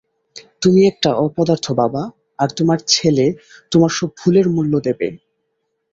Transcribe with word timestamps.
তুমি 0.61 0.81
একটা 0.87 1.09
অপদার্থ 1.25 1.67
বাবা, 1.73 2.03
আর 2.39 2.49
তোমার 2.57 2.79
ছেলে 2.87 3.25
তোমার 3.71 3.91
সব 3.91 4.09
ভুলের 4.19 4.47
মূল্য 4.49 4.73
দেবে। 4.87 5.07